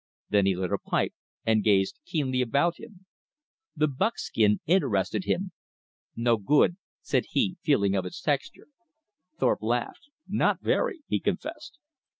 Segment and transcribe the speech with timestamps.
[0.31, 1.13] Then he lit a pipe,
[1.45, 3.05] and gazed keenly about him.
[3.75, 5.51] The buckskin interested him.
[6.15, 8.69] "No good," said he, feeling of its texture.
[9.37, 10.09] Thorpe laughed.
[10.27, 11.77] "Not very," he confessed.